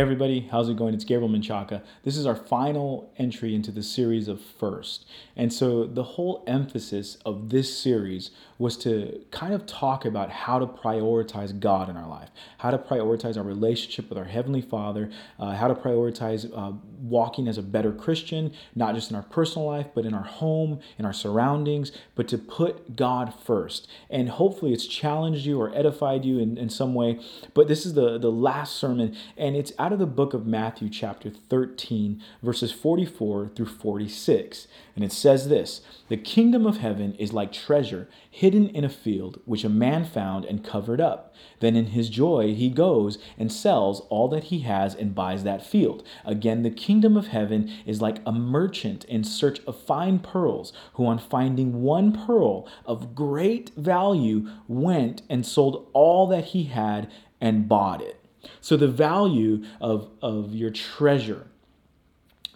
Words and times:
Everybody, 0.00 0.48
how's 0.50 0.70
it 0.70 0.78
going? 0.78 0.94
It's 0.94 1.04
Gabriel 1.04 1.28
Menchaca. 1.28 1.82
This 2.04 2.16
is 2.16 2.24
our 2.24 2.34
final 2.34 3.12
entry 3.18 3.54
into 3.54 3.70
the 3.70 3.82
series 3.82 4.28
of 4.28 4.40
First. 4.40 5.04
And 5.36 5.52
so 5.52 5.84
the 5.84 6.02
whole 6.02 6.42
emphasis 6.46 7.18
of 7.26 7.50
this 7.50 7.78
series 7.78 8.30
was 8.56 8.78
to 8.78 9.22
kind 9.30 9.52
of 9.52 9.66
talk 9.66 10.06
about 10.06 10.30
how 10.30 10.58
to 10.58 10.66
prioritize 10.66 11.58
God 11.58 11.90
in 11.90 11.98
our 11.98 12.08
life, 12.08 12.30
how 12.58 12.70
to 12.70 12.78
prioritize 12.78 13.36
our 13.36 13.42
relationship 13.42 14.08
with 14.08 14.16
our 14.16 14.24
Heavenly 14.24 14.62
Father, 14.62 15.10
uh, 15.38 15.54
how 15.54 15.68
to 15.68 15.74
prioritize 15.74 16.50
uh, 16.54 16.72
walking 17.00 17.48
as 17.48 17.58
a 17.58 17.62
better 17.62 17.92
Christian, 17.92 18.52
not 18.74 18.94
just 18.94 19.10
in 19.10 19.16
our 19.16 19.22
personal 19.22 19.66
life, 19.66 19.88
but 19.94 20.06
in 20.06 20.14
our 20.14 20.24
home, 20.24 20.80
in 20.98 21.04
our 21.04 21.12
surroundings, 21.12 21.92
but 22.14 22.28
to 22.28 22.38
put 22.38 22.96
God 22.96 23.34
first. 23.34 23.88
And 24.08 24.28
hopefully 24.28 24.72
it's 24.72 24.86
challenged 24.86 25.46
you 25.46 25.60
or 25.60 25.74
edified 25.74 26.24
you 26.24 26.38
in, 26.38 26.56
in 26.56 26.68
some 26.68 26.94
way. 26.94 27.18
But 27.54 27.68
this 27.68 27.84
is 27.84 27.94
the, 27.94 28.18
the 28.18 28.30
last 28.30 28.76
sermon, 28.76 29.16
and 29.36 29.56
it's 29.56 29.72
out 29.78 29.89
of 29.92 29.98
the 29.98 30.06
book 30.06 30.34
of 30.34 30.46
Matthew, 30.46 30.88
chapter 30.88 31.30
13, 31.30 32.22
verses 32.42 32.72
44 32.72 33.48
through 33.48 33.66
46. 33.66 34.68
And 34.94 35.04
it 35.04 35.12
says 35.12 35.48
this 35.48 35.80
The 36.08 36.16
kingdom 36.16 36.66
of 36.66 36.78
heaven 36.78 37.14
is 37.14 37.32
like 37.32 37.52
treasure 37.52 38.08
hidden 38.30 38.68
in 38.68 38.84
a 38.84 38.88
field, 38.88 39.40
which 39.44 39.64
a 39.64 39.68
man 39.68 40.04
found 40.04 40.44
and 40.44 40.64
covered 40.64 41.00
up. 41.00 41.34
Then 41.60 41.76
in 41.76 41.86
his 41.86 42.08
joy 42.08 42.54
he 42.54 42.70
goes 42.70 43.18
and 43.38 43.52
sells 43.52 44.00
all 44.10 44.28
that 44.28 44.44
he 44.44 44.60
has 44.60 44.94
and 44.94 45.14
buys 45.14 45.44
that 45.44 45.66
field. 45.66 46.06
Again, 46.24 46.62
the 46.62 46.70
kingdom 46.70 47.16
of 47.16 47.28
heaven 47.28 47.72
is 47.86 48.00
like 48.00 48.18
a 48.24 48.32
merchant 48.32 49.04
in 49.04 49.24
search 49.24 49.60
of 49.66 49.80
fine 49.80 50.18
pearls, 50.18 50.72
who 50.94 51.06
on 51.06 51.18
finding 51.18 51.82
one 51.82 52.12
pearl 52.12 52.68
of 52.84 53.14
great 53.14 53.70
value 53.76 54.48
went 54.68 55.22
and 55.28 55.44
sold 55.44 55.88
all 55.92 56.26
that 56.28 56.46
he 56.46 56.64
had 56.64 57.10
and 57.40 57.68
bought 57.68 58.02
it. 58.02 58.19
So 58.60 58.76
the 58.76 58.88
value 58.88 59.64
of, 59.80 60.08
of 60.22 60.54
your 60.54 60.70
treasure. 60.70 61.46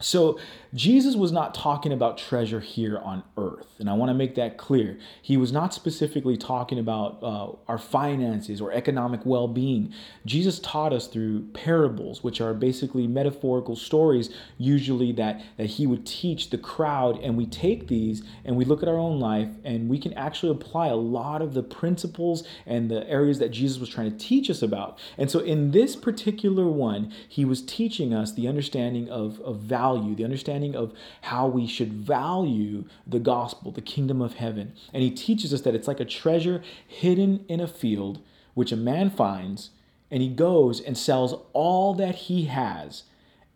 So 0.01 0.39
Jesus 0.75 1.15
was 1.15 1.31
not 1.31 1.55
talking 1.55 1.93
about 1.93 2.19
treasure 2.19 2.59
here 2.59 2.99
on 2.99 3.23
earth. 3.37 3.77
And 3.79 3.89
I 3.89 3.93
want 3.93 4.11
to 4.11 4.15
make 4.15 4.35
that 4.35 4.59
clear. 4.59 4.99
He 5.23 5.37
was 5.37 5.53
not 5.53 5.73
specifically 5.73 6.37
talking 6.37 6.81
about 6.81 7.23
uh, 7.23 7.53
our 7.69 7.79
finances 7.79 8.61
or 8.61 8.73
economic 8.73 9.21
well 9.25 9.47
being. 9.47 9.93
Jesus 10.27 10.59
taught 10.59 10.93
us 10.93 11.07
through 11.07 11.43
parables, 11.53 12.25
which 12.25 12.41
are 12.41 12.53
basically 12.55 13.07
metaphorical 13.07 13.77
stories, 13.77 14.31
usually 14.59 15.13
that, 15.13 15.41
that 15.59 15.67
he 15.67 15.87
would 15.87 16.05
teach 16.05 16.51
the 16.51 16.59
crowd. 16.59 17.21
And 17.21 17.37
we 17.37 17.47
take 17.47 17.87
these 17.87 18.25
and 18.45 18.57
we 18.57 18.65
look 18.65 18.83
at 18.83 18.89
our 18.89 18.99
own 18.99 19.21
life 19.21 19.51
and 19.63 19.89
we 19.89 20.01
can 20.01 20.13
actually 20.15 20.51
apply 20.51 20.89
a 20.89 20.97
lot 20.97 21.41
of 21.41 21.55
the 21.55 21.63
principles 21.63 22.43
and 22.67 22.91
the 22.91 23.09
areas 23.09 23.39
that 23.39 23.51
Jesus 23.51 23.79
was 23.79 23.89
trying 23.89 24.11
to 24.11 24.19
teach 24.19 24.51
us 24.51 24.61
about. 24.61 24.99
And 25.17 25.31
so 25.31 25.39
in 25.39 25.71
this 25.71 25.95
particular 25.95 26.67
one, 26.67 27.13
he 27.29 27.45
was 27.45 27.63
teaching 27.63 28.13
us 28.13 28.33
the 28.33 28.49
understanding 28.49 29.09
of, 29.09 29.41
of 29.43 29.61
value, 29.61 30.17
the 30.17 30.25
understanding 30.25 30.64
understanding 30.65 30.75
of 30.75 30.93
how 31.23 31.47
we 31.47 31.67
should 31.67 31.93
value 31.93 32.85
the 33.07 33.19
gospel, 33.19 33.71
the 33.71 33.81
kingdom 33.81 34.21
of 34.21 34.35
heaven. 34.35 34.73
And 34.93 35.03
he 35.03 35.11
teaches 35.11 35.53
us 35.53 35.63
that 35.63 35.75
it's 35.75 35.89
like 35.89 36.01
a 36.01 36.05
treasure 36.05 36.63
hidden 36.87 37.45
in 37.49 37.61
a 37.61 37.69
field, 37.69 38.21
which 38.55 38.73
a 38.73 38.77
man 38.77 39.11
finds, 39.11 39.71
and 40.11 40.23
he 40.23 40.29
goes 40.29 40.81
and 40.81 40.97
sells 40.97 41.35
all 41.53 41.95
that 41.95 42.15
he 42.15 42.45
has, 42.47 43.05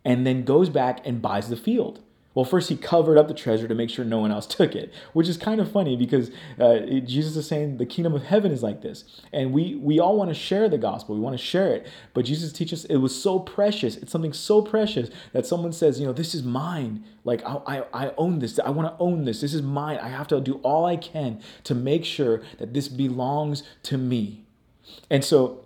and 0.03 0.25
then 0.25 0.43
goes 0.43 0.69
back 0.69 1.05
and 1.05 1.21
buys 1.21 1.49
the 1.49 1.55
field. 1.55 2.01
Well, 2.35 2.45
first 2.45 2.69
he 2.69 2.75
covered 2.75 3.17
up 3.17 3.27
the 3.27 3.33
treasure 3.33 3.67
to 3.67 3.73
make 3.73 3.89
sure 3.89 4.05
no 4.05 4.19
one 4.19 4.31
else 4.31 4.45
took 4.57 4.75
it, 4.75 4.93
which 5.13 5.27
is 5.27 5.37
kind 5.37 5.59
of 5.59 5.71
funny 5.71 5.95
because 5.95 6.29
uh, 6.59 6.79
Jesus 7.05 7.35
is 7.35 7.47
saying 7.47 7.77
the 7.77 7.85
kingdom 7.85 8.13
of 8.13 8.23
heaven 8.23 8.51
is 8.51 8.61
like 8.61 8.81
this, 8.81 9.03
and 9.33 9.51
we 9.51 9.75
we 9.75 9.99
all 9.99 10.15
want 10.15 10.29
to 10.29 10.35
share 10.35 10.69
the 10.69 10.77
gospel, 10.77 11.15
we 11.15 11.21
want 11.21 11.37
to 11.37 11.43
share 11.43 11.73
it, 11.73 11.87
but 12.13 12.25
Jesus 12.25 12.53
teaches 12.53 12.85
it 12.85 12.97
was 12.97 13.19
so 13.19 13.39
precious, 13.39 13.97
it's 13.97 14.11
something 14.11 14.33
so 14.33 14.61
precious 14.61 15.09
that 15.33 15.45
someone 15.45 15.73
says, 15.73 15.99
you 15.99 16.05
know, 16.05 16.13
this 16.13 16.35
is 16.35 16.43
mine, 16.43 17.03
like 17.23 17.43
I 17.45 17.83
I, 17.93 18.05
I 18.05 18.13
own 18.17 18.39
this, 18.39 18.59
I 18.59 18.69
want 18.69 18.87
to 18.87 19.03
own 19.03 19.25
this, 19.25 19.41
this 19.41 19.53
is 19.53 19.61
mine, 19.61 19.97
I 19.97 20.09
have 20.09 20.27
to 20.27 20.39
do 20.39 20.55
all 20.63 20.85
I 20.85 20.97
can 20.97 21.41
to 21.63 21.73
make 21.73 22.05
sure 22.05 22.41
that 22.59 22.73
this 22.73 22.87
belongs 22.87 23.63
to 23.83 23.97
me, 23.97 24.45
and 25.09 25.25
so 25.25 25.63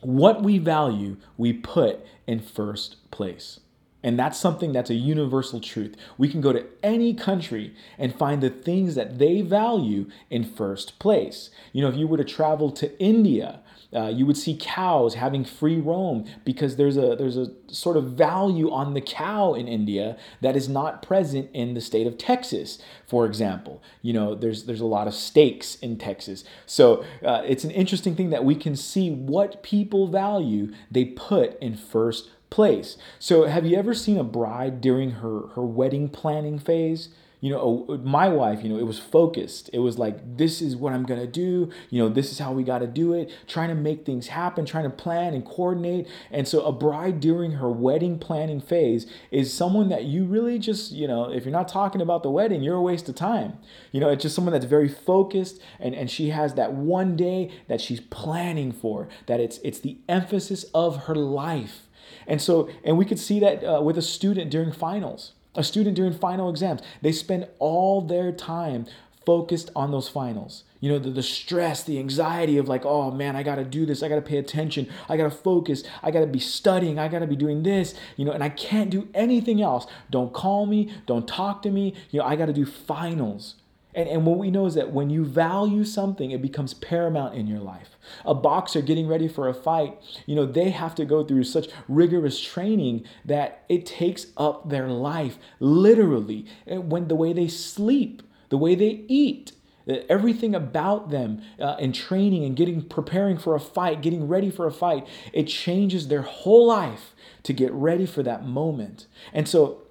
what 0.00 0.42
we 0.42 0.58
value, 0.58 1.16
we 1.36 1.52
put 1.52 2.04
in 2.26 2.40
first 2.40 3.10
place. 3.10 3.60
And 4.04 4.18
that's 4.18 4.38
something 4.38 4.72
that's 4.72 4.90
a 4.90 4.94
universal 4.94 5.60
truth. 5.60 5.96
We 6.18 6.28
can 6.28 6.42
go 6.42 6.52
to 6.52 6.66
any 6.82 7.14
country 7.14 7.74
and 7.98 8.14
find 8.14 8.42
the 8.42 8.50
things 8.50 8.94
that 8.96 9.18
they 9.18 9.40
value 9.40 10.10
in 10.28 10.44
first 10.44 10.98
place. 10.98 11.48
You 11.72 11.80
know, 11.80 11.88
if 11.88 11.96
you 11.96 12.06
were 12.06 12.18
to 12.18 12.24
travel 12.24 12.70
to 12.72 12.96
India, 13.02 13.62
uh, 13.94 14.08
you 14.08 14.26
would 14.26 14.36
see 14.36 14.58
cows 14.60 15.14
having 15.14 15.44
free 15.44 15.78
roam 15.78 16.26
because 16.44 16.76
there's 16.76 16.96
a 16.96 17.14
there's 17.16 17.36
a 17.36 17.50
sort 17.68 17.96
of 17.96 18.12
value 18.12 18.70
on 18.70 18.92
the 18.92 19.00
cow 19.00 19.54
in 19.54 19.68
India 19.68 20.18
that 20.40 20.56
is 20.56 20.68
not 20.68 21.00
present 21.00 21.48
in 21.54 21.74
the 21.74 21.80
state 21.80 22.06
of 22.06 22.18
Texas, 22.18 22.78
for 23.06 23.24
example. 23.24 23.82
You 24.02 24.12
know, 24.12 24.34
there's 24.34 24.64
there's 24.64 24.80
a 24.80 24.86
lot 24.86 25.06
of 25.06 25.14
steaks 25.14 25.76
in 25.76 25.96
Texas, 25.96 26.44
so 26.66 27.04
uh, 27.24 27.42
it's 27.46 27.64
an 27.64 27.70
interesting 27.70 28.16
thing 28.16 28.30
that 28.30 28.44
we 28.44 28.56
can 28.56 28.74
see 28.74 29.10
what 29.10 29.62
people 29.62 30.08
value 30.08 30.72
they 30.90 31.04
put 31.04 31.56
in 31.60 31.76
first 31.76 32.30
place. 32.50 32.96
So, 33.18 33.44
have 33.44 33.66
you 33.66 33.76
ever 33.76 33.94
seen 33.94 34.18
a 34.18 34.24
bride 34.24 34.80
during 34.80 35.12
her 35.12 35.48
her 35.48 35.62
wedding 35.62 36.08
planning 36.08 36.58
phase? 36.58 37.08
You 37.40 37.50
know, 37.50 37.84
oh, 37.88 37.92
uh, 37.92 37.96
my 37.98 38.30
wife, 38.30 38.62
you 38.62 38.70
know, 38.70 38.78
it 38.78 38.86
was 38.86 38.98
focused. 38.98 39.68
It 39.74 39.80
was 39.80 39.98
like, 39.98 40.38
this 40.38 40.62
is 40.62 40.76
what 40.76 40.94
I'm 40.94 41.02
gonna 41.02 41.26
do. 41.26 41.68
You 41.90 42.02
know, 42.02 42.08
this 42.08 42.32
is 42.32 42.38
how 42.38 42.52
we 42.52 42.62
gotta 42.62 42.86
do 42.86 43.12
it. 43.12 43.30
Trying 43.46 43.68
to 43.68 43.74
make 43.74 44.06
things 44.06 44.28
happen, 44.28 44.64
trying 44.64 44.84
to 44.84 44.90
plan 44.90 45.34
and 45.34 45.44
coordinate. 45.44 46.08
And 46.30 46.48
so, 46.48 46.62
a 46.64 46.72
bride 46.72 47.20
during 47.20 47.52
her 47.52 47.70
wedding 47.70 48.18
planning 48.18 48.62
phase 48.62 49.06
is 49.30 49.52
someone 49.52 49.90
that 49.90 50.04
you 50.04 50.24
really 50.24 50.58
just, 50.58 50.92
you 50.92 51.06
know, 51.06 51.30
if 51.30 51.44
you're 51.44 51.52
not 51.52 51.68
talking 51.68 52.00
about 52.00 52.22
the 52.22 52.30
wedding, 52.30 52.62
you're 52.62 52.76
a 52.76 52.82
waste 52.82 53.10
of 53.10 53.14
time. 53.14 53.58
You 53.92 54.00
know, 54.00 54.08
it's 54.08 54.22
just 54.22 54.34
someone 54.34 54.52
that's 54.52 54.64
very 54.64 54.88
focused 54.88 55.60
and, 55.78 55.94
and 55.94 56.10
she 56.10 56.30
has 56.30 56.54
that 56.54 56.72
one 56.72 57.14
day 57.14 57.50
that 57.68 57.82
she's 57.82 58.00
planning 58.00 58.72
for, 58.72 59.06
that 59.26 59.40
it's 59.40 59.58
it's 59.62 59.80
the 59.80 59.98
emphasis 60.08 60.64
of 60.72 61.04
her 61.04 61.14
life. 61.14 61.88
And 62.26 62.40
so, 62.40 62.68
and 62.84 62.98
we 62.98 63.04
could 63.04 63.18
see 63.18 63.40
that 63.40 63.64
uh, 63.64 63.82
with 63.82 63.98
a 63.98 64.02
student 64.02 64.50
during 64.50 64.72
finals, 64.72 65.32
a 65.54 65.64
student 65.64 65.96
during 65.96 66.12
final 66.12 66.50
exams. 66.50 66.80
They 67.02 67.12
spend 67.12 67.48
all 67.58 68.00
their 68.00 68.32
time 68.32 68.86
focused 69.24 69.70
on 69.74 69.90
those 69.90 70.08
finals. 70.08 70.64
You 70.80 70.90
know, 70.90 70.98
the, 70.98 71.10
the 71.10 71.22
stress, 71.22 71.82
the 71.82 71.98
anxiety 71.98 72.58
of 72.58 72.68
like, 72.68 72.84
oh 72.84 73.10
man, 73.10 73.36
I 73.36 73.42
gotta 73.42 73.64
do 73.64 73.86
this, 73.86 74.02
I 74.02 74.08
gotta 74.08 74.20
pay 74.20 74.36
attention, 74.36 74.88
I 75.08 75.16
gotta 75.16 75.30
focus, 75.30 75.82
I 76.02 76.10
gotta 76.10 76.26
be 76.26 76.38
studying, 76.38 76.98
I 76.98 77.08
gotta 77.08 77.26
be 77.26 77.36
doing 77.36 77.62
this, 77.62 77.94
you 78.16 78.24
know, 78.24 78.32
and 78.32 78.44
I 78.44 78.50
can't 78.50 78.90
do 78.90 79.08
anything 79.14 79.62
else. 79.62 79.86
Don't 80.10 80.32
call 80.32 80.66
me, 80.66 80.92
don't 81.06 81.26
talk 81.26 81.62
to 81.62 81.70
me, 81.70 81.94
you 82.10 82.20
know, 82.20 82.26
I 82.26 82.36
gotta 82.36 82.52
do 82.52 82.66
finals. 82.66 83.54
And, 83.94 84.08
and 84.08 84.26
what 84.26 84.38
we 84.38 84.50
know 84.50 84.66
is 84.66 84.74
that 84.74 84.92
when 84.92 85.10
you 85.10 85.24
value 85.24 85.84
something, 85.84 86.30
it 86.30 86.42
becomes 86.42 86.74
paramount 86.74 87.34
in 87.34 87.46
your 87.46 87.60
life. 87.60 87.96
A 88.24 88.34
boxer 88.34 88.82
getting 88.82 89.06
ready 89.06 89.28
for 89.28 89.48
a 89.48 89.54
fight, 89.54 89.98
you 90.26 90.34
know, 90.34 90.46
they 90.46 90.70
have 90.70 90.94
to 90.96 91.04
go 91.04 91.24
through 91.24 91.44
such 91.44 91.68
rigorous 91.88 92.40
training 92.40 93.04
that 93.24 93.64
it 93.68 93.86
takes 93.86 94.26
up 94.36 94.68
their 94.68 94.88
life, 94.88 95.38
literally. 95.60 96.46
And 96.66 96.90
when 96.90 97.08
the 97.08 97.14
way 97.14 97.32
they 97.32 97.48
sleep, 97.48 98.22
the 98.48 98.58
way 98.58 98.74
they 98.74 99.04
eat, 99.08 99.52
everything 99.86 100.54
about 100.54 101.10
them 101.10 101.42
uh, 101.60 101.76
in 101.78 101.92
training 101.92 102.44
and 102.44 102.56
getting 102.56 102.82
preparing 102.82 103.36
for 103.36 103.54
a 103.54 103.60
fight 103.60 104.00
getting 104.00 104.26
ready 104.26 104.50
for 104.50 104.66
a 104.66 104.72
fight 104.72 105.06
it 105.32 105.44
changes 105.44 106.08
their 106.08 106.22
whole 106.22 106.66
life 106.66 107.14
to 107.42 107.52
get 107.52 107.70
ready 107.72 108.06
for 108.06 108.22
that 108.22 108.46
moment 108.46 109.06
and 109.34 109.46
so 109.46 109.82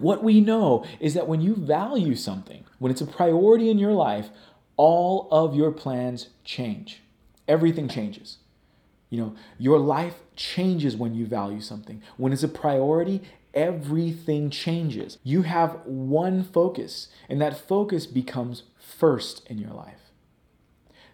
what 0.00 0.24
we 0.24 0.40
know 0.40 0.84
is 0.98 1.14
that 1.14 1.28
when 1.28 1.40
you 1.40 1.54
value 1.54 2.14
something, 2.14 2.64
when 2.78 2.90
it's 2.90 3.00
a 3.00 3.06
priority 3.06 3.70
in 3.70 3.78
your 3.78 3.92
life, 3.92 4.30
all 4.76 5.28
of 5.30 5.54
your 5.54 5.70
plans 5.70 6.28
change. 6.44 7.02
Everything 7.46 7.88
changes. 7.88 8.38
You 9.10 9.20
know, 9.20 9.34
your 9.58 9.78
life 9.78 10.20
changes 10.36 10.96
when 10.96 11.14
you 11.14 11.26
value 11.26 11.60
something. 11.60 12.00
When 12.16 12.32
it's 12.32 12.44
a 12.44 12.48
priority, 12.48 13.22
everything 13.52 14.50
changes. 14.50 15.18
You 15.24 15.42
have 15.42 15.80
one 15.84 16.44
focus, 16.44 17.08
and 17.28 17.40
that 17.40 17.68
focus 17.68 18.06
becomes 18.06 18.62
first 18.78 19.46
in 19.48 19.58
your 19.58 19.72
life. 19.72 20.12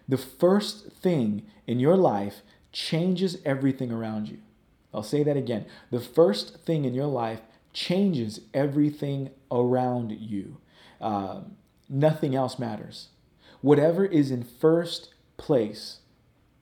The 0.07 0.17
first 0.17 0.91
thing 0.91 1.45
in 1.65 1.79
your 1.79 1.97
life 1.97 2.41
changes 2.71 3.39
everything 3.43 3.91
around 3.91 4.29
you. 4.29 4.37
I'll 4.93 5.03
say 5.03 5.23
that 5.23 5.35
again. 5.35 5.65
The 5.91 5.99
first 5.99 6.59
thing 6.61 6.85
in 6.85 6.93
your 6.93 7.07
life 7.07 7.41
changes 7.77 8.41
everything 8.55 9.29
around 9.51 10.11
you. 10.11 10.57
Uh, 10.99 11.41
nothing 11.87 12.33
else 12.35 12.57
matters. 12.57 13.09
Whatever 13.61 14.03
is 14.03 14.31
in 14.31 14.43
first 14.43 15.13
place, 15.37 15.99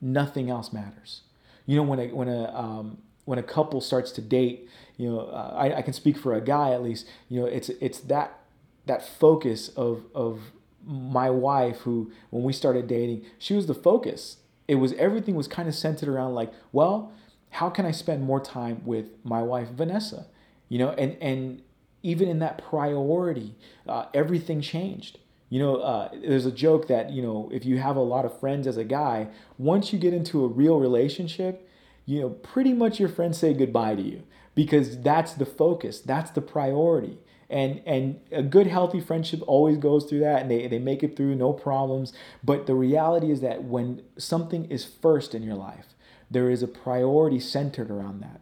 nothing 0.01 0.49
else 0.49 0.73
matters. 0.73 1.21
You 1.65 1.77
know, 1.77 1.83
when 1.83 1.99
a 1.99 2.07
when 2.09 2.27
a 2.27 2.53
um, 2.53 2.97
when 3.23 3.39
a 3.39 3.43
couple 3.43 3.79
starts 3.79 4.11
to 4.11 4.21
date, 4.21 4.67
you 4.97 5.09
know, 5.09 5.21
uh, 5.21 5.53
I, 5.55 5.77
I 5.77 5.81
can 5.83 5.93
speak 5.93 6.17
for 6.17 6.33
a 6.33 6.41
guy 6.41 6.71
at 6.71 6.83
least. 6.83 7.07
You 7.29 7.39
know, 7.39 7.47
it's 7.47 7.69
it's 7.69 7.99
that 8.01 8.37
that 8.85 9.01
focus 9.07 9.69
of 9.69 10.03
of 10.13 10.41
my 10.85 11.29
wife 11.29 11.77
who 11.79 12.11
when 12.29 12.43
we 12.43 12.51
started 12.51 12.87
dating, 12.87 13.25
she 13.39 13.53
was 13.53 13.67
the 13.67 13.73
focus. 13.73 14.37
It 14.67 14.75
was 14.75 14.91
everything 14.93 15.35
was 15.35 15.47
kind 15.47 15.69
of 15.69 15.75
centered 15.75 16.09
around 16.09 16.33
like, 16.33 16.51
well, 16.73 17.13
how 17.51 17.69
can 17.69 17.85
I 17.85 17.91
spend 17.91 18.23
more 18.23 18.41
time 18.41 18.81
with 18.83 19.05
my 19.23 19.41
wife 19.41 19.69
Vanessa? 19.69 20.27
You 20.75 20.79
know, 20.79 20.89
and 20.89 21.15
and 21.21 21.61
even 22.03 22.27
in 22.27 22.39
that 22.39 22.57
priority, 22.57 23.55
uh, 23.87 24.07
everything 24.13 24.59
changed. 24.59 25.19
You 25.47 25.59
know, 25.59 25.77
uh, 25.77 26.09
there's 26.11 26.45
a 26.45 26.51
joke 26.51 26.89
that 26.89 27.11
you 27.11 27.21
know 27.21 27.49
if 27.53 27.63
you 27.63 27.77
have 27.77 27.95
a 27.95 28.01
lot 28.01 28.25
of 28.25 28.37
friends 28.41 28.67
as 28.67 28.75
a 28.75 28.83
guy, 28.83 29.29
once 29.57 29.93
you 29.93 29.99
get 29.99 30.13
into 30.13 30.43
a 30.43 30.49
real 30.49 30.77
relationship, 30.77 31.65
you 32.05 32.19
know, 32.19 32.29
pretty 32.29 32.73
much 32.73 32.99
your 32.99 33.07
friends 33.07 33.37
say 33.37 33.53
goodbye 33.53 33.95
to 33.95 34.01
you 34.01 34.23
because 34.53 34.99
that's 34.99 35.31
the 35.31 35.45
focus, 35.45 36.01
that's 36.01 36.31
the 36.31 36.41
priority. 36.41 37.19
And 37.49 37.81
and 37.85 38.19
a 38.29 38.43
good 38.43 38.67
healthy 38.67 38.99
friendship 38.99 39.41
always 39.47 39.77
goes 39.77 40.03
through 40.03 40.19
that 40.27 40.41
and 40.41 40.51
they, 40.51 40.67
they 40.67 40.79
make 40.79 41.03
it 41.03 41.15
through 41.15 41.35
no 41.35 41.53
problems. 41.53 42.11
But 42.43 42.67
the 42.67 42.75
reality 42.75 43.31
is 43.31 43.39
that 43.39 43.63
when 43.63 44.01
something 44.17 44.65
is 44.65 44.83
first 44.83 45.33
in 45.33 45.41
your 45.41 45.55
life, 45.55 45.95
there 46.29 46.49
is 46.49 46.61
a 46.61 46.67
priority 46.67 47.39
centered 47.39 47.89
around 47.89 48.19
that. 48.23 48.41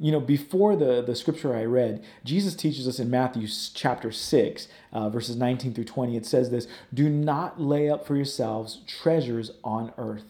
You 0.00 0.12
know, 0.12 0.20
before 0.20 0.76
the, 0.76 1.02
the 1.02 1.16
scripture 1.16 1.56
I 1.56 1.64
read, 1.64 2.04
Jesus 2.24 2.54
teaches 2.54 2.86
us 2.86 3.00
in 3.00 3.10
Matthew 3.10 3.48
chapter 3.74 4.12
6, 4.12 4.68
uh, 4.92 5.08
verses 5.08 5.34
19 5.36 5.74
through 5.74 5.84
20. 5.84 6.16
It 6.16 6.26
says 6.26 6.50
this 6.50 6.68
Do 6.94 7.08
not 7.08 7.60
lay 7.60 7.90
up 7.90 8.06
for 8.06 8.14
yourselves 8.14 8.80
treasures 8.86 9.50
on 9.64 9.92
earth 9.98 10.24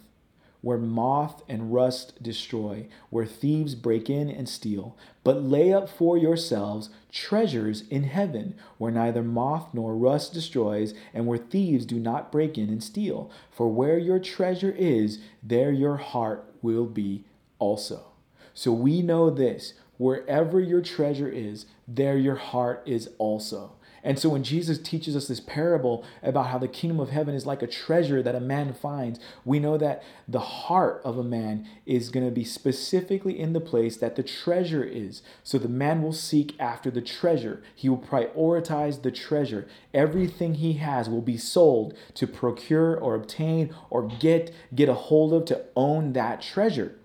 where 0.61 0.79
moth 0.79 1.43
and 1.49 1.73
rust 1.73 2.21
destroy, 2.23 2.87
where 3.11 3.27
thieves 3.27 3.75
break 3.75 4.11
in 4.11 4.29
and 4.29 4.49
steal, 4.49 4.97
but 5.23 5.43
lay 5.43 5.73
up 5.73 5.89
for 5.89 6.19
yourselves 6.19 6.91
treasures 7.13 7.85
in 7.91 8.05
heaven, 8.05 8.55
where 8.77 8.91
neither 8.91 9.23
moth 9.23 9.69
nor 9.73 9.97
rust 9.97 10.33
destroys, 10.33 10.95
and 11.15 11.27
where 11.27 11.39
thieves 11.39 11.87
do 11.87 11.99
not 11.99 12.33
break 12.33 12.59
in 12.59 12.69
and 12.69 12.83
steal. 12.83 13.31
For 13.51 13.69
where 13.69 13.99
your 13.99 14.19
treasure 14.19 14.75
is, 14.77 15.21
there 15.43 15.71
your 15.71 15.97
heart 15.97 16.45
will 16.61 16.87
be 16.87 17.25
also. 17.59 18.08
So 18.59 18.73
we 18.73 19.03
know 19.03 19.31
this 19.31 19.75
wherever 19.99 20.59
your 20.59 20.81
treasure 20.81 21.29
is, 21.29 21.67
there 21.87 22.19
your 22.19 22.35
heart 22.35 22.83
is 22.87 23.09
also. 23.17 23.75
And 24.03 24.19
so 24.19 24.31
when 24.31 24.43
Jesus 24.43 24.79
teaches 24.79 25.15
us 25.15 25.29
this 25.29 25.39
parable 25.39 26.05
about 26.25 26.49
how 26.49 26.59
the 26.59 26.67
kingdom 26.67 26.99
of 26.99 27.11
heaven 27.11 27.37
is 27.37 27.47
like 27.47 27.63
a 27.63 27.69
treasure 27.69 28.21
that 28.21 28.35
a 28.35 28.41
man 28.41 28.73
finds, 28.73 29.21
we 29.45 29.61
know 29.61 29.79
that 29.79 30.03
the 30.27 30.41
heart 30.41 31.01
of 31.05 31.19
a 31.19 31.23
man 31.23 31.69
is 31.87 32.11
going 32.11 32.27
to 32.27 32.33
be 32.33 32.43
specifically 32.43 33.39
in 33.39 33.53
the 33.53 33.61
place 33.61 33.97
that 33.99 34.17
the 34.17 34.25
treasure 34.25 34.83
is. 34.83 35.23
So 35.45 35.57
the 35.57 35.69
man 35.69 36.03
will 36.03 36.13
seek 36.13 36.59
after 36.59 36.91
the 36.91 37.01
treasure. 37.01 37.63
He 37.77 37.89
will 37.89 37.99
prioritize 37.99 39.03
the 39.03 39.13
treasure. 39.13 39.69
Everything 39.95 40.55
he 40.55 40.73
has 40.75 41.09
will 41.09 41.23
be 41.23 41.39
sold 41.39 41.97
to 42.15 42.27
procure 42.27 42.97
or 42.97 43.15
obtain 43.15 43.73
or 43.89 44.09
get 44.09 44.53
get 44.75 44.89
a 44.89 44.95
hold 44.95 45.33
of 45.33 45.45
to 45.45 45.65
own 45.77 46.13
that 46.15 46.43
treasure. 46.43 46.98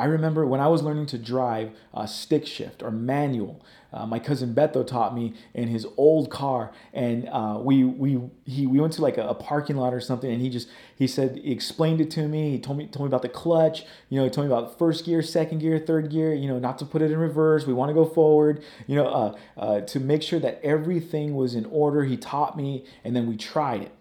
I 0.00 0.04
remember 0.04 0.46
when 0.46 0.60
I 0.60 0.68
was 0.68 0.82
learning 0.82 1.06
to 1.06 1.18
drive 1.18 1.72
a 1.92 2.08
stick 2.08 2.46
shift 2.46 2.82
or 2.82 2.90
manual, 2.90 3.62
uh, 3.92 4.06
my 4.06 4.18
cousin 4.18 4.54
Beto 4.54 4.86
taught 4.86 5.14
me 5.14 5.34
in 5.52 5.68
his 5.68 5.86
old 5.98 6.30
car, 6.30 6.72
and 6.94 7.28
uh, 7.28 7.58
we 7.60 7.84
we 7.84 8.18
he 8.46 8.66
we 8.66 8.80
went 8.80 8.94
to 8.94 9.02
like 9.02 9.18
a, 9.18 9.28
a, 9.28 9.34
parking 9.34 9.76
lot 9.76 9.92
or 9.92 10.00
something, 10.00 10.30
and 10.30 10.40
he 10.40 10.48
just 10.48 10.68
he 10.96 11.06
said 11.06 11.36
he 11.36 11.52
explained 11.52 12.00
it 12.00 12.10
to 12.12 12.26
me. 12.28 12.52
He 12.52 12.58
told 12.58 12.78
me 12.78 12.86
told 12.86 13.04
me 13.04 13.08
about 13.08 13.20
the 13.20 13.28
clutch. 13.28 13.84
You 14.08 14.18
know, 14.18 14.24
he 14.24 14.30
told 14.30 14.46
me 14.46 14.52
about 14.54 14.78
first 14.78 15.04
gear, 15.04 15.20
second 15.20 15.58
gear, 15.58 15.78
third 15.78 16.10
gear. 16.10 16.32
You 16.32 16.48
know, 16.48 16.58
not 16.58 16.78
to 16.78 16.86
put 16.86 17.02
it 17.02 17.10
in 17.10 17.18
reverse. 17.18 17.66
We 17.66 17.74
want 17.74 17.90
to 17.90 17.94
go 17.94 18.06
forward. 18.06 18.62
You 18.86 18.96
know, 18.96 19.06
uh, 19.06 19.36
uh, 19.58 19.80
to 19.82 20.00
make 20.00 20.22
sure 20.22 20.40
that 20.40 20.60
everything 20.62 21.34
was 21.34 21.54
in 21.54 21.66
order. 21.66 22.04
He 22.04 22.16
taught 22.16 22.56
me, 22.56 22.86
and 23.04 23.14
then 23.14 23.26
we 23.26 23.36
tried 23.36 23.82
it. 23.82 23.92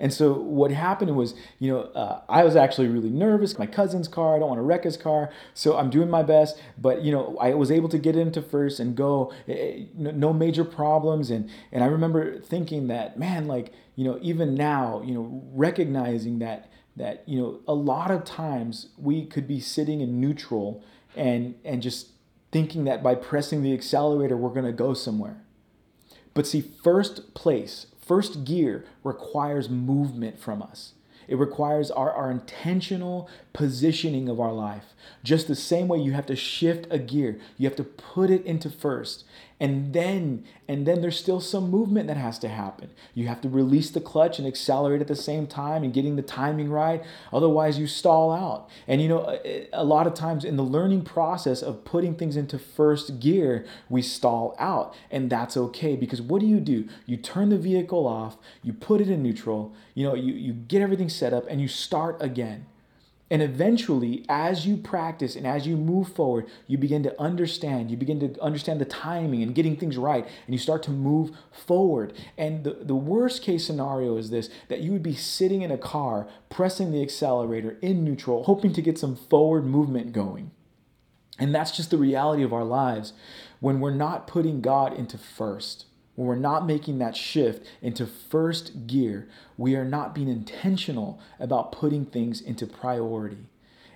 And 0.00 0.12
so 0.12 0.32
what 0.32 0.70
happened 0.70 1.16
was, 1.16 1.34
you 1.58 1.72
know, 1.72 1.80
uh, 1.94 2.22
I 2.28 2.44
was 2.44 2.56
actually 2.56 2.88
really 2.88 3.10
nervous. 3.10 3.58
My 3.58 3.66
cousin's 3.66 4.08
car, 4.08 4.36
I 4.36 4.38
don't 4.38 4.48
want 4.48 4.58
to 4.58 4.62
wreck 4.62 4.84
his 4.84 4.96
car. 4.96 5.30
So 5.54 5.76
I'm 5.76 5.90
doing 5.90 6.10
my 6.10 6.22
best. 6.22 6.60
But, 6.78 7.02
you 7.02 7.12
know, 7.12 7.36
I 7.40 7.54
was 7.54 7.70
able 7.70 7.88
to 7.90 7.98
get 7.98 8.16
into 8.16 8.42
first 8.42 8.80
and 8.80 8.96
go, 8.96 9.32
eh, 9.48 9.52
eh, 9.52 9.84
no 9.94 10.32
major 10.32 10.64
problems. 10.64 11.30
And, 11.30 11.50
and 11.70 11.82
I 11.82 11.86
remember 11.86 12.40
thinking 12.40 12.88
that, 12.88 13.18
man, 13.18 13.46
like, 13.46 13.72
you 13.96 14.04
know, 14.04 14.18
even 14.22 14.54
now, 14.54 15.02
you 15.04 15.14
know, 15.14 15.42
recognizing 15.52 16.38
that, 16.40 16.70
that, 16.96 17.22
you 17.26 17.40
know, 17.40 17.60
a 17.66 17.74
lot 17.74 18.10
of 18.10 18.24
times 18.24 18.88
we 18.98 19.24
could 19.24 19.46
be 19.46 19.60
sitting 19.60 20.00
in 20.00 20.20
neutral 20.20 20.82
and, 21.16 21.54
and 21.64 21.82
just 21.82 22.08
thinking 22.50 22.84
that 22.84 23.02
by 23.02 23.14
pressing 23.14 23.62
the 23.62 23.72
accelerator, 23.72 24.36
we're 24.36 24.50
going 24.50 24.66
to 24.66 24.72
go 24.72 24.94
somewhere. 24.94 25.42
But 26.34 26.46
see, 26.46 26.60
first 26.60 27.34
place, 27.34 27.86
First 28.04 28.44
gear 28.44 28.84
requires 29.04 29.70
movement 29.70 30.38
from 30.38 30.60
us. 30.62 30.92
It 31.28 31.38
requires 31.38 31.90
our, 31.90 32.12
our 32.12 32.30
intentional 32.30 33.30
positioning 33.52 34.28
of 34.28 34.40
our 34.40 34.52
life. 34.52 34.94
Just 35.22 35.46
the 35.46 35.54
same 35.54 35.88
way 35.88 35.98
you 35.98 36.12
have 36.12 36.26
to 36.26 36.36
shift 36.36 36.86
a 36.90 36.98
gear, 36.98 37.38
you 37.56 37.68
have 37.68 37.76
to 37.76 37.84
put 37.84 38.28
it 38.28 38.44
into 38.44 38.68
first 38.68 39.24
and 39.62 39.92
then 39.92 40.44
and 40.68 40.86
then 40.86 41.00
there's 41.00 41.18
still 41.18 41.40
some 41.40 41.70
movement 41.70 42.08
that 42.08 42.16
has 42.16 42.38
to 42.40 42.48
happen. 42.48 42.90
You 43.14 43.28
have 43.28 43.40
to 43.42 43.48
release 43.48 43.90
the 43.90 44.00
clutch 44.00 44.38
and 44.38 44.46
accelerate 44.46 45.00
at 45.00 45.08
the 45.08 45.16
same 45.16 45.46
time 45.46 45.84
and 45.84 45.94
getting 45.94 46.16
the 46.16 46.22
timing 46.22 46.68
right. 46.68 47.02
Otherwise 47.32 47.78
you 47.78 47.86
stall 47.86 48.32
out. 48.32 48.68
And 48.86 49.00
you 49.00 49.08
know 49.08 49.40
a, 49.72 49.84
lot 49.84 50.06
of 50.06 50.14
times 50.14 50.44
in 50.44 50.56
the 50.56 50.64
learning 50.64 51.02
process 51.02 51.62
of 51.62 51.84
putting 51.84 52.14
things 52.16 52.36
into 52.36 52.58
first 52.58 53.20
gear 53.20 53.64
we 53.88 54.02
stall 54.02 54.54
out. 54.58 54.94
And 55.10 55.30
that's 55.30 55.56
okay 55.56 55.96
because 55.96 56.20
what 56.20 56.40
do 56.40 56.46
you 56.46 56.60
do? 56.60 56.88
You 57.06 57.16
turn 57.16 57.48
the 57.48 57.58
vehicle 57.58 58.06
off 58.06 58.36
you 58.62 58.72
put 58.72 59.00
it 59.00 59.08
in 59.08 59.22
neutral 59.22 59.74
you 59.94 60.04
know 60.04 60.14
you, 60.14 60.34
you 60.34 60.52
get 60.52 60.82
everything 60.82 61.08
set 61.08 61.32
up 61.32 61.46
and 61.48 61.60
you 61.60 61.68
start 61.68 62.16
again 62.20 62.66
and 63.32 63.40
eventually, 63.40 64.26
as 64.28 64.66
you 64.66 64.76
practice 64.76 65.36
and 65.36 65.46
as 65.46 65.66
you 65.66 65.78
move 65.78 66.12
forward, 66.12 66.50
you 66.66 66.76
begin 66.76 67.02
to 67.04 67.18
understand. 67.18 67.90
You 67.90 67.96
begin 67.96 68.20
to 68.20 68.38
understand 68.42 68.78
the 68.78 68.84
timing 68.84 69.42
and 69.42 69.54
getting 69.54 69.74
things 69.74 69.96
right, 69.96 70.26
and 70.26 70.54
you 70.54 70.58
start 70.58 70.82
to 70.82 70.90
move 70.90 71.30
forward. 71.50 72.12
And 72.36 72.62
the, 72.62 72.74
the 72.82 72.94
worst 72.94 73.40
case 73.40 73.66
scenario 73.66 74.18
is 74.18 74.28
this 74.28 74.50
that 74.68 74.80
you 74.80 74.92
would 74.92 75.02
be 75.02 75.14
sitting 75.14 75.62
in 75.62 75.70
a 75.70 75.78
car, 75.78 76.28
pressing 76.50 76.92
the 76.92 77.00
accelerator 77.00 77.78
in 77.80 78.04
neutral, 78.04 78.44
hoping 78.44 78.74
to 78.74 78.82
get 78.82 78.98
some 78.98 79.16
forward 79.16 79.64
movement 79.64 80.12
going. 80.12 80.50
And 81.38 81.54
that's 81.54 81.74
just 81.74 81.88
the 81.88 81.96
reality 81.96 82.42
of 82.42 82.52
our 82.52 82.64
lives 82.64 83.14
when 83.60 83.80
we're 83.80 83.94
not 83.94 84.26
putting 84.26 84.60
God 84.60 84.92
into 84.92 85.16
first 85.16 85.86
when 86.14 86.26
we're 86.26 86.36
not 86.36 86.66
making 86.66 86.98
that 86.98 87.16
shift 87.16 87.66
into 87.80 88.06
first 88.06 88.86
gear, 88.86 89.28
we 89.56 89.74
are 89.76 89.84
not 89.84 90.14
being 90.14 90.28
intentional 90.28 91.20
about 91.40 91.72
putting 91.72 92.04
things 92.04 92.40
into 92.40 92.66
priority. 92.66 93.46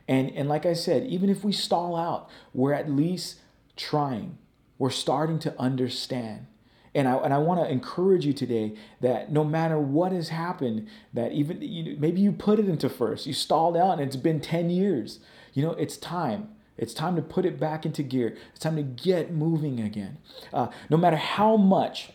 And, 0.09 0.31
and 0.31 0.49
like 0.49 0.65
I 0.65 0.73
said, 0.73 1.07
even 1.07 1.29
if 1.29 1.45
we 1.45 1.53
stall 1.53 1.97
out, 1.97 2.31
we're 2.55 2.73
at 2.73 2.91
least 2.91 3.41
trying. 3.77 4.39
We're 4.79 4.91
starting 4.91 5.39
to 5.41 5.59
understand. 5.61 6.47
And 6.95 7.07
I, 7.07 7.17
and 7.17 7.35
I 7.35 7.39
want 7.39 7.61
to 7.61 7.71
encourage 7.71 8.25
you 8.25 8.33
today 8.33 8.75
that 9.03 9.31
no 9.31 9.45
matter 9.45 9.79
what 9.79 10.13
has 10.13 10.31
happened, 10.31 10.89
that 11.13 11.33
even 11.33 11.61
you, 11.61 11.97
maybe 11.99 12.23
you 12.23 12.33
put 12.33 12.59
it 12.59 12.69
into 12.69 12.89
first, 12.89 13.27
you 13.27 13.35
stalled 13.35 13.77
out 13.77 13.93
and 13.99 14.01
it's 14.01 14.17
been 14.17 14.41
10 14.41 14.71
years. 14.71 15.21
You 15.53 15.63
know, 15.63 15.73
it's 15.73 15.99
time. 15.99 16.49
It's 16.79 16.95
time 16.95 17.17
to 17.17 17.23
put 17.23 17.45
it 17.45 17.59
back 17.59 17.85
into 17.85 18.03
gear. 18.03 18.37
It's 18.51 18.61
time 18.61 18.77
to 18.77 18.83
get 18.83 19.33
moving 19.33 19.81
again. 19.81 20.19
Uh, 20.53 20.69
no 20.89 20.97
matter 20.97 21.17
how 21.17 21.57
much 21.57 22.13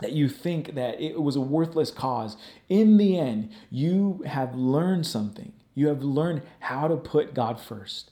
that 0.00 0.12
you 0.12 0.28
think 0.28 0.74
that 0.74 1.00
it 1.00 1.20
was 1.22 1.36
a 1.36 1.40
worthless 1.40 1.90
cause, 1.90 2.36
in 2.68 2.96
the 2.96 3.18
end, 3.18 3.50
you 3.70 4.22
have 4.26 4.54
learned 4.54 5.06
something. 5.06 5.52
You 5.74 5.88
have 5.88 6.02
learned 6.02 6.42
how 6.60 6.88
to 6.88 6.96
put 6.96 7.34
God 7.34 7.60
first. 7.60 8.10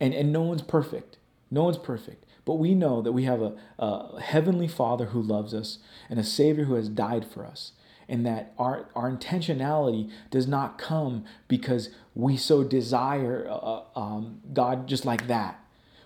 And, 0.00 0.12
and 0.12 0.32
no 0.32 0.42
one's 0.42 0.62
perfect. 0.62 1.18
No 1.50 1.64
one's 1.64 1.78
perfect. 1.78 2.24
But 2.44 2.54
we 2.54 2.74
know 2.74 3.00
that 3.00 3.12
we 3.12 3.24
have 3.24 3.40
a, 3.40 3.56
a 3.78 4.20
heavenly 4.20 4.68
Father 4.68 5.06
who 5.06 5.22
loves 5.22 5.54
us 5.54 5.78
and 6.10 6.18
a 6.18 6.24
Savior 6.24 6.64
who 6.64 6.74
has 6.74 6.88
died 6.88 7.26
for 7.26 7.46
us 7.46 7.72
and 8.08 8.24
that 8.26 8.52
our, 8.58 8.88
our 8.94 9.10
intentionality 9.10 10.10
does 10.30 10.46
not 10.46 10.78
come 10.78 11.24
because 11.48 11.90
we 12.14 12.36
so 12.36 12.62
desire 12.62 13.46
uh, 13.48 13.54
uh, 13.54 13.82
um, 13.96 14.40
God 14.52 14.86
just 14.86 15.04
like 15.04 15.26
that. 15.28 15.58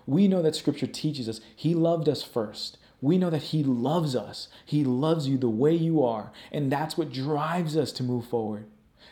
We 0.05 0.27
know 0.27 0.41
that 0.41 0.55
Scripture 0.55 0.87
teaches 0.87 1.29
us 1.29 1.41
He 1.55 1.73
loved 1.75 2.09
us 2.09 2.23
first. 2.23 2.77
We 3.01 3.17
know 3.17 3.29
that 3.29 3.43
He 3.43 3.63
loves 3.63 4.15
us. 4.15 4.47
He 4.65 4.83
loves 4.83 5.27
you 5.27 5.37
the 5.37 5.49
way 5.49 5.73
you 5.73 6.03
are. 6.03 6.31
And 6.51 6.71
that's 6.71 6.97
what 6.97 7.13
drives 7.13 7.77
us 7.77 7.91
to 7.93 8.03
move 8.03 8.27
forward. 8.27 8.65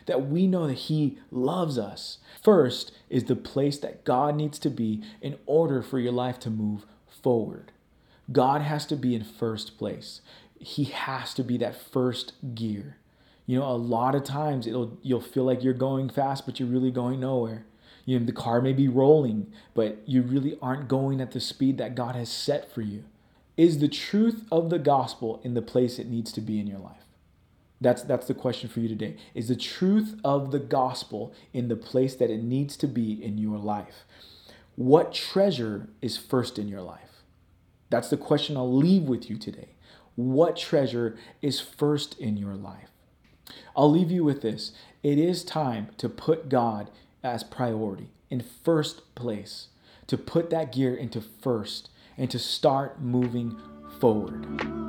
That 0.06 0.26
we 0.26 0.46
know 0.46 0.66
that 0.66 0.74
He 0.74 1.18
loves 1.30 1.78
us. 1.78 2.18
First 2.42 2.92
is 3.08 3.24
the 3.24 3.36
place 3.36 3.78
that 3.78 4.04
God 4.04 4.36
needs 4.36 4.58
to 4.60 4.70
be 4.70 5.02
in 5.20 5.36
order 5.46 5.82
for 5.82 5.98
your 5.98 6.12
life 6.12 6.38
to 6.40 6.50
move 6.50 6.84
forward. 7.22 7.72
God 8.30 8.60
has 8.60 8.84
to 8.86 8.96
be 8.96 9.14
in 9.14 9.24
first 9.24 9.78
place 9.78 10.20
he 10.60 10.84
has 10.84 11.34
to 11.34 11.42
be 11.42 11.56
that 11.58 11.80
first 11.80 12.32
gear. 12.54 12.96
You 13.46 13.60
know, 13.60 13.66
a 13.66 13.76
lot 13.76 14.14
of 14.14 14.24
times 14.24 14.66
it'll 14.66 14.98
you'll 15.02 15.20
feel 15.20 15.44
like 15.44 15.62
you're 15.62 15.72
going 15.72 16.10
fast, 16.10 16.44
but 16.44 16.60
you're 16.60 16.68
really 16.68 16.90
going 16.90 17.20
nowhere. 17.20 17.64
You 18.04 18.18
know, 18.18 18.26
the 18.26 18.32
car 18.32 18.60
may 18.60 18.72
be 18.72 18.88
rolling, 18.88 19.52
but 19.74 19.98
you 20.06 20.22
really 20.22 20.58
aren't 20.60 20.88
going 20.88 21.20
at 21.20 21.32
the 21.32 21.40
speed 21.40 21.78
that 21.78 21.94
God 21.94 22.14
has 22.14 22.28
set 22.28 22.72
for 22.72 22.80
you. 22.80 23.04
Is 23.58 23.80
the 23.80 23.88
truth 23.88 24.44
of 24.52 24.70
the 24.70 24.78
gospel 24.78 25.40
in 25.42 25.54
the 25.54 25.62
place 25.62 25.98
it 25.98 26.08
needs 26.08 26.30
to 26.32 26.40
be 26.40 26.60
in 26.60 26.68
your 26.68 26.78
life? 26.78 27.02
That's 27.80 28.02
that's 28.02 28.28
the 28.28 28.34
question 28.34 28.70
for 28.70 28.78
you 28.78 28.88
today. 28.88 29.16
Is 29.34 29.48
the 29.48 29.56
truth 29.56 30.14
of 30.22 30.52
the 30.52 30.60
gospel 30.60 31.34
in 31.52 31.66
the 31.66 31.76
place 31.76 32.14
that 32.14 32.30
it 32.30 32.42
needs 32.42 32.76
to 32.76 32.86
be 32.86 33.12
in 33.12 33.36
your 33.36 33.58
life? 33.58 34.04
What 34.76 35.12
treasure 35.12 35.88
is 36.00 36.16
first 36.16 36.56
in 36.56 36.68
your 36.68 36.82
life? 36.82 37.24
That's 37.90 38.10
the 38.10 38.16
question 38.16 38.56
I'll 38.56 38.72
leave 38.72 39.02
with 39.02 39.28
you 39.28 39.36
today. 39.36 39.70
What 40.14 40.56
treasure 40.56 41.16
is 41.42 41.60
first 41.60 42.16
in 42.20 42.36
your 42.36 42.54
life? 42.54 42.90
I'll 43.76 43.90
leave 43.90 44.12
you 44.12 44.22
with 44.22 44.40
this. 44.40 44.70
It 45.02 45.18
is 45.18 45.42
time 45.42 45.88
to 45.98 46.08
put 46.08 46.48
God 46.48 46.90
as 47.24 47.42
priority, 47.42 48.10
in 48.30 48.40
first 48.40 49.16
place, 49.16 49.68
to 50.06 50.16
put 50.16 50.50
that 50.50 50.70
gear 50.70 50.94
into 50.94 51.20
first 51.20 51.90
and 52.18 52.30
to 52.30 52.38
start 52.38 53.00
moving 53.00 53.56
forward. 54.00 54.87